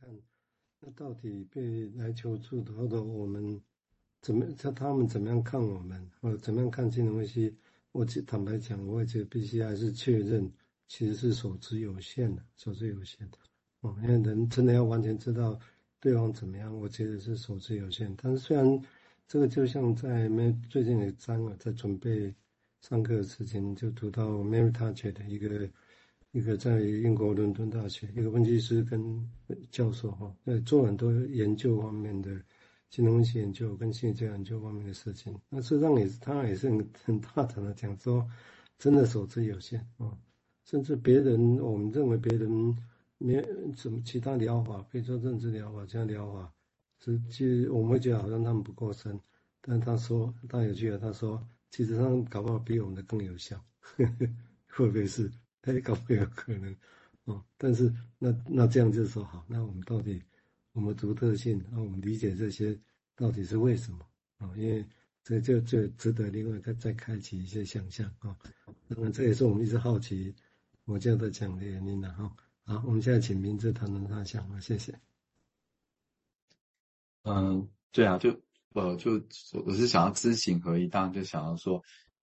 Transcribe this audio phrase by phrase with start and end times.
[0.00, 0.08] 看，
[0.80, 3.60] 那到底被来求助的，或者我们
[4.20, 7.54] 怎么他他们怎么样看我们，或者怎么样看金融危机？
[7.92, 10.50] 我坦白讲，我也觉得必须还是确认，
[10.88, 13.38] 其实是手之有限的，手之有限的。
[13.80, 15.58] 哦，因为人真的要完全知道
[16.00, 18.14] 对方怎么样，我觉得是手之有限。
[18.16, 18.82] 但是虽然
[19.26, 22.34] 这个就像在没最近有一章啊，在准备
[22.80, 25.68] 上课之前就读到 Marita 姐的一个。
[26.32, 29.30] 一个在英国伦敦大学一个分析师跟
[29.70, 32.30] 教授哈，在做很多研究方面的
[32.88, 35.38] 金融分析研究跟心理学研究方面的事情。
[35.50, 38.26] 那事实上也是他也是很 很大胆的讲说，
[38.78, 40.16] 真的手之有限啊，
[40.64, 42.50] 甚至别人我们认为别人
[43.18, 43.34] 没
[43.76, 46.50] 什么其他疗法，比如说认知疗法、其他疗法，
[47.04, 49.20] 实际我们觉得好像他们不够深。
[49.60, 54.26] 但他说他有趣的，他说其实上搞不好比我们的更有效，呵 呵
[54.68, 55.30] 会不会是？
[55.62, 56.76] 哎，搞不有可能，
[57.24, 60.20] 哦，但是那那这样就是说好，那我们到底
[60.72, 62.76] 我们独特性，那我们理解这些
[63.14, 64.04] 到底是为什么
[64.38, 64.52] 啊？
[64.56, 64.84] 因为
[65.22, 68.36] 这就就值得另外再再开启一些想象啊。
[68.88, 70.34] 当然，这也是我们一直好奇
[70.84, 72.36] 我这样的讲的原因了哈。
[72.64, 74.92] 好，我们现在请明志谈谈他想法，谢谢。
[77.22, 78.30] 嗯，对啊，就
[78.72, 79.12] 呃就
[79.64, 81.80] 我是想要知行合一，当然就想要说，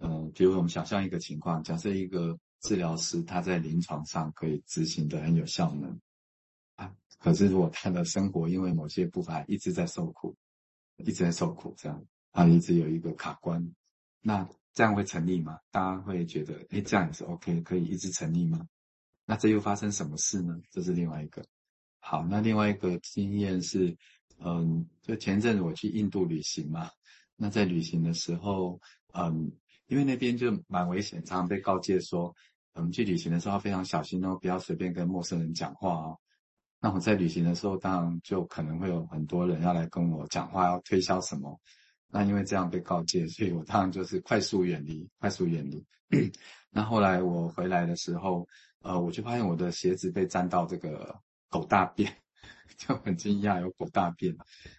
[0.00, 2.38] 嗯，比如我们想象一个情况，假设一个。
[2.62, 6.00] 治疗师他在临床上可以执行的很有效能
[6.76, 10.34] 啊，可是如果他的生活因为某些部分一直在受苦，
[10.96, 13.74] 一直在受苦，这样啊一直有一个卡关，
[14.20, 15.58] 那这样会成立吗？
[15.70, 18.66] 大家会觉得，诶，这样也是 OK，可以一直成立吗？
[19.26, 20.58] 那这又发生什么事呢？
[20.70, 21.44] 这是另外一个。
[21.98, 23.96] 好，那另外一个经验是，
[24.38, 26.90] 嗯，就前阵子我去印度旅行嘛，
[27.36, 28.80] 那在旅行的时候，
[29.12, 29.52] 嗯，
[29.88, 32.34] 因为那边就蛮危险，常常被告诫说。
[32.74, 36.18] 我们去旅行的时候要非常小心哦，不要随便跟陌生人讲话哦。
[36.80, 41.60] 那我在旅行的时候，当然就可能会有很多人要来跟我讲话，要推销什么。
[42.08, 45.86] 那因为这样被告诫，所以我当然就是快速远离，快速远离。
[46.70, 48.46] 那后来我回来的时候，
[48.80, 51.18] 呃，我就发现我的鞋子被沾到这个
[51.48, 52.21] 狗大便。
[52.78, 54.36] 就很惊讶，有狗大便，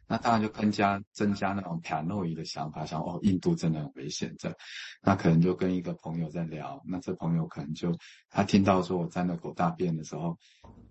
[0.07, 4.53] 那当然就更加增加那种 paranoid 的想法，想哦，印度真的很危险，这，
[5.01, 7.97] 那可能就跟一个朋友在聊，那这朋友可能就
[8.29, 10.37] 他听到说我沾了狗大便的时候，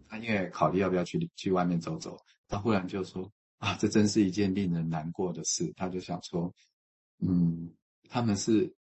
[0.09, 2.17] 他因为考虑要不要去去外面走走，
[2.49, 6.53] 他忽然就说啊，这真是一件令人难过的事，他就想说，
[7.19, 7.75] 嗯，
[8.09, 8.75] 他们是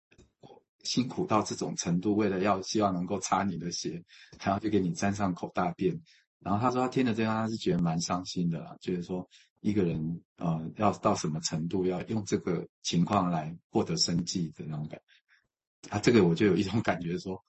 [0.84, 4.04] 辛苦到这种程度，为了要希望能够擦你的鞋，
[4.38, 6.00] 还要去给你沾上狗大便。
[6.42, 9.28] 然后他说他听了这样，他是觉得蛮伤心的啦，就是说
[9.60, 15.96] 一个人呃要到什么程度，要用这个情况来获得生计的那种感觉。
[15.96, 17.44] 啊，这个我就有一种感觉说，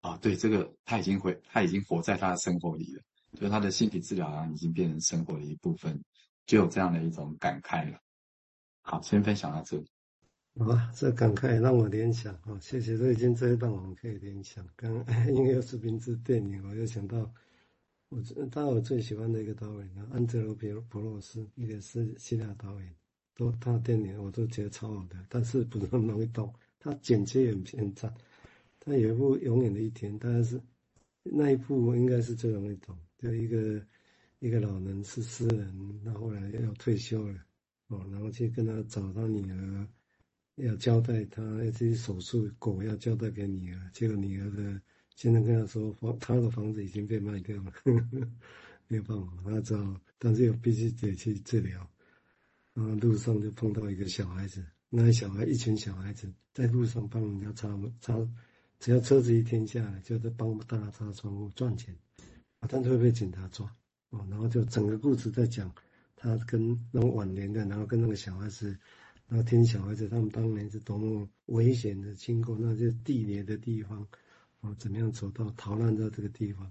[0.00, 3.02] 啊，对，这个他已经活，他已经活在他的生活里了，
[3.32, 6.00] 就是他的心理治疗啊已经变成生活的一部分，
[6.46, 7.98] 就有这样的一种感慨了。
[8.82, 9.90] 好，先分享到这里。
[10.56, 14.64] 好吧，这感慨让我联想啊，谢谢，这已经这一段我们可以联想。
[14.76, 14.92] 刚
[15.34, 17.28] 因为又是名字电影，我又想到。
[18.10, 20.56] 我他我最喜欢的一个导演，安哲罗·
[20.88, 22.94] 普洛斯，一个是希腊导演，
[23.36, 28.12] 都他的电影我都觉得超好的，但是不是很容易懂，他剪接也很偏差。
[28.80, 30.60] 他有一部《永远的一天》，大概是
[31.22, 33.80] 那一部应该是最容易懂，就一个
[34.40, 37.38] 一个老人是诗人，他后来要退休了，
[37.86, 39.86] 哦，然后去跟他找他女儿，
[40.56, 44.82] 要交代他要去手术，狗要交代给女儿，结果女儿的。
[45.14, 48.28] 现在跟他说房，他的房子已经被卖掉了，呵 呵
[48.88, 51.88] 没有办法，他知道，但是又必须得去治疗。
[52.72, 57.68] 然后路上就碰到一个小孩子，那小孩一群小孩子在路上帮人家擦
[58.00, 58.16] 擦，
[58.78, 61.94] 只要车子一停下来，就在帮大家擦窗户赚钱，
[62.60, 63.70] 啊，但是会被警察抓
[64.10, 64.26] 哦。
[64.30, 65.72] 然后就整个故事在讲
[66.16, 68.78] 他跟那种晚年的，然后跟那个小孩子，
[69.28, 74.06] 然后听小孩子他们当年是多么危险的经过那些地雷的地方。
[74.60, 76.70] 我，怎么样走到逃难到这个地方？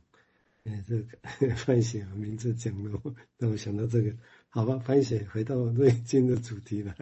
[0.65, 2.91] 哎，这个 范写名字讲的，
[3.37, 4.13] 让我想到这个。
[4.49, 6.95] 好吧，范写回到瑞金的主题来。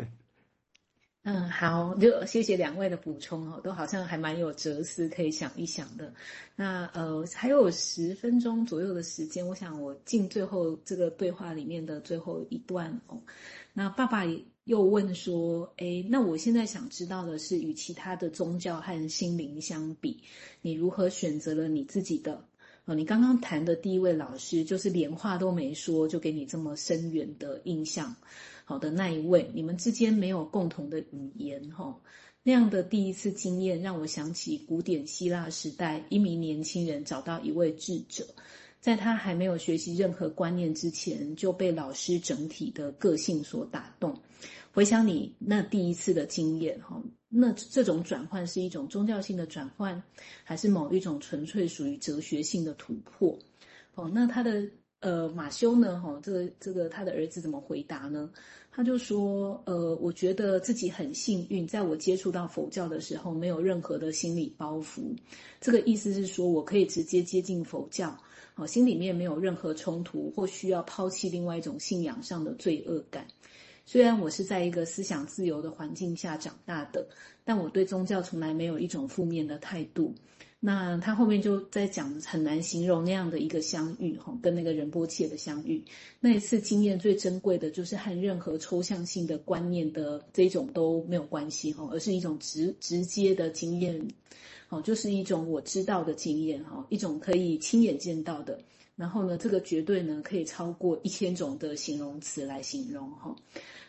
[1.24, 6.14] 嗯，好，就谢谢两位的补充哦，都好像还蛮有哲思，可以想一想的。
[6.56, 13.22] 那呃，还有十分钟左右的时间，我想我进最后这个对话里面的最后一段哦。
[13.74, 14.24] 那爸爸。
[14.68, 20.20] 又问说：“诶，那我现在想知道的是，与其他的宗教和心灵相比，
[20.62, 22.44] 你如何选择了你自己的？
[22.84, 28.14] 哦，你刚刚谈的第一位老师，就是连话都没说，就给你这么深远的印象，
[28.66, 31.98] 好的那一位，你们之间没有共同的语言，哈，
[32.44, 38.28] 那样的第一次经验让我想起古典希腊时代，一名年轻人找到一位智者。”
[38.88, 44.18] 在他还没有学习任何观念之前，就被老师整体的个性所打动。
[44.72, 50.02] 回想你那第一次的经验，哈，那这种转换是一种宗教性的转换，
[50.46, 53.38] 还是某一种纯粹属于哲学性的突破？
[53.96, 54.66] 哦，那他的
[55.00, 56.00] 呃马修呢？
[56.00, 58.30] 哈，这个这个他的儿子怎么回答呢？
[58.72, 65.16] 他就说，呃，我觉得自己很幸运，在我接触到佛教的时候，没有任何的心理包袱。
[65.60, 68.16] 这个意思是说我可以直接接近佛教。
[68.54, 73.28] 好，心里面没有任何冲突，或需要抛弃另外一种信仰上的罪恶感。
[73.86, 77.08] 虽然我是在一个思想自由的环境下长大的，
[77.44, 80.14] 但我对宗教从来没有一种负面的态度。
[80.60, 85.84] 那他后面就在讲很难形容那样的一个相遇，哈，跟那个仁波切的相遇。
[86.20, 94.08] 那一次经验最珍贵的就是和任何抽象性的观念的这种都没有关系，哈，而是一种直直接的经验。
[94.70, 98.60] 哦，就是一种我知道的经验哈，一种可以亲眼见到的。
[98.98, 103.34] 然后呢，这个绝对呢可以超过一千种的形容词来形容哈。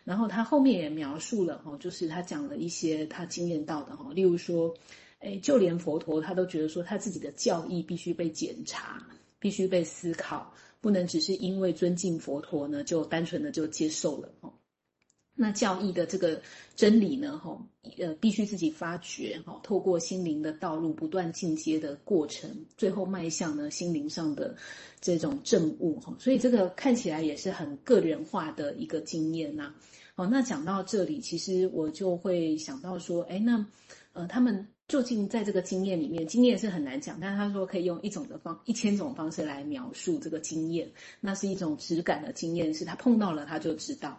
[0.04, 4.72] 然后他后面也描述了哈，就是他讲了一些他经验到的哈，例如说，
[5.20, 9.06] 诶，就连佛陀他都觉得说他自己的教义必须被检查，
[9.38, 14.52] 必须被思考，不能只是因为尊敬佛陀呢就单纯的就接受了哈。
[15.40, 16.42] 那教义的这个
[16.74, 17.64] 真理呢，哈，
[17.98, 24.56] 呃，必须自己发掘，哈，透过心灵的道路不断进阶的过程，最后迈向呢心灵上的
[25.00, 29.72] 这种证悟，哈，所以这个看起来也是很个人化的一个经验呐。
[30.16, 33.64] 好，那讲到这里，其实我就会想到说，哎，那
[34.14, 40.90] 呃，他们究竟在这个经验里面，经验是很难讲，但是他说可以用一种的方，一千种方式来描述这个经验，
[41.20, 44.18] 那是一种直感的经验，是他碰到了他就知道。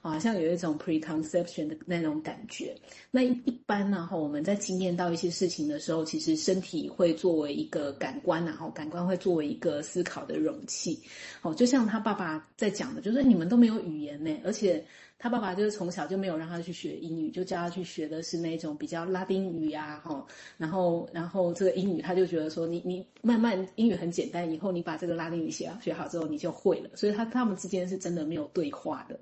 [0.00, 2.72] 好像有一种 preconception 的那种感觉。
[3.10, 10.98] 那一般呢，哈，我们在经验到一些事情的时候，其实身体会作为一个感官，然后感官会作为一个思考的容器。
[11.42, 14.82] 哦，就像他爸爸在讲的，就是你们都没有语言呢，而且
[15.18, 20.24] 他爸爸就是从小就没有让他去学英语，就叫他去学的是那种比较拉丁语呀，哈，
[20.56, 26.90] 然后然后这个英语他就觉得说，你你慢慢英语很简单，以后你把这个拉丁语学学好之后，你就会了。
[26.94, 29.18] 所以他他们之间是真的没有对话的。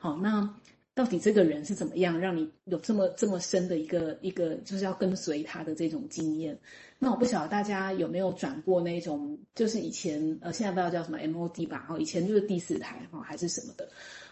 [0.00, 0.52] 好，那
[0.94, 6.58] 到底这个人是怎么样让你有这么这么深的一个一个就是要跟随他的这种经验？
[6.98, 13.86] 那我不晓得大家有没有转过那种，就是以前呃现在不知道叫什么 MOD 吧，哦，以前就是第四台哈还是什么的，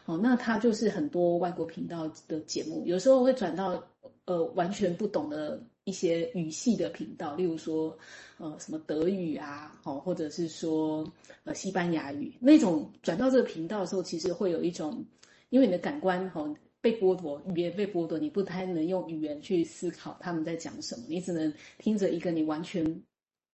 [0.04, 3.82] 哦，那它就是很多外国频道的节目，有时候会转到
[4.24, 7.96] 呃完全不懂的一些语系的频道，例如说
[8.38, 11.06] 呃什么德语啊，哦或者是说
[11.44, 15.04] 呃西班牙语那种转到这个频道的时候，其实会有一种。
[15.50, 22.84] 因为你的感官哈被剥夺，语言被剥夺，你不太能用语言去思考他们在讲什么，你只能听着一个你完全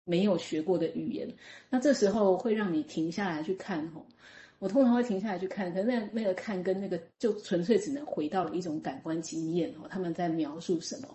[0.05, 1.27] 没有学过的语言。
[1.71, 4.05] 那这时候会让你停下来去看哦，
[4.59, 11.09] 我通常会停下来去看，可是那那个看跟那个就纯粹只能回到了一种感官经验哦，他们在描述什么。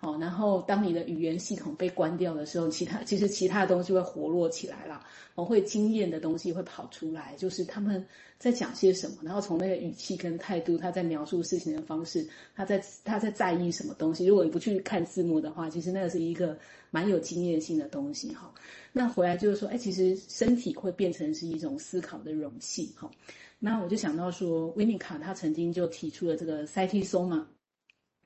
[0.00, 5.04] 哦，然后当你的语言系统被关掉的时候，其他其实其他的东西会活络起来了，
[5.34, 8.02] 哦，会经验的东西会跑出来，就是他们
[8.38, 14.24] 在讲些什么，然后从那个语气跟态度，他在描述事情的方式，他在他在在意什么东西。
[14.24, 16.58] 如果你不去看字幕的话，其实那个是一个
[16.90, 18.50] 蛮有经验性的东西哈。
[18.92, 23.10] 那回来就是说，哎，其实身体会变成是一种思考的容器哈。
[23.58, 27.44] 那我就想到说，维尼卡他曾经就提出了这个 Psyche-Soma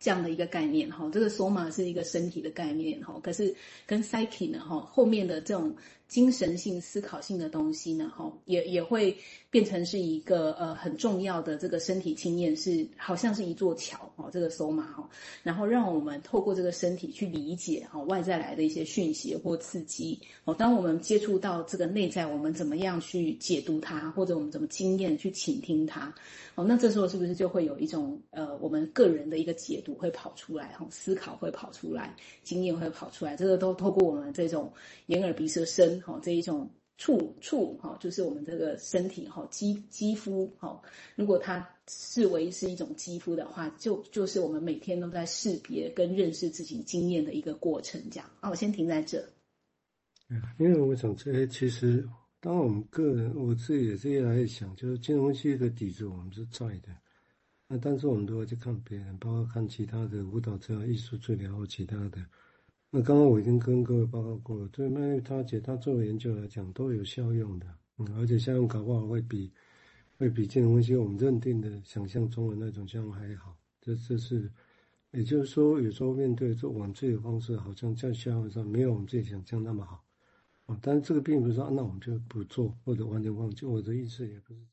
[0.04, 3.54] 这样的一个概念哈，这个 soma 是一个身体的概念哈，可是
[3.86, 5.74] 跟 psyche 呢哈，后面的这种
[6.06, 9.16] 精神性、思考性的东西呢哈，也也会
[9.50, 15.08] 变成是一个呃很重要的这个身体经验，是好像是一座桥哦，这个 soma 哈，
[15.42, 26.14] 然后让我们透过这个身体去理解哈外在来的一些讯息或刺激哦，当我们接触到这个内在，我们怎么样去解读它，或者我们怎么经验去倾听它。
[26.54, 34.72] 哦，那这时候是不是就会有一种呃，我们个人的一个解读会跑出来，哈，思考会跑出来，经验会跑出来，这个都透过我们这种
[35.06, 40.80] 眼耳鼻舌身，哈，这一种触触，哈，就是我们这个身体，哈，肌肌肤，哈，
[41.16, 48.30] 如果它视为是一种肌肤的话，就就是我们每天都在识别跟认识自己经验的一个过程，这样。
[48.40, 49.24] 啊，我先停在这。
[50.58, 52.08] 因为我想这些其实。
[52.40, 56.94] 当我们个人，我自己也是越来越想，就是金融系的底子我们是在的，
[57.66, 62.18] 那但是我们都会去看别人，包括看其他的舞蹈治疗、艺术治疗或其他的。
[62.96, 67.66] 那刚刚我已经跟各位报告过了，对麦他姐她做的研究来讲都有效用的，
[67.98, 69.50] 嗯，而且效用搞不好会比
[70.16, 73.56] 会比金融系我们认定的想象中的那种效用还好。
[73.80, 74.48] 这这是，
[75.10, 80.04] 也就是说，有时候面对这我们自己的方式，好像在效用上没有我们自己想象那么好。
[80.66, 83.66] 哦，但是这个并不是说，那我们就不做或者完全忘记。
[83.66, 84.60] 我的意思也不是。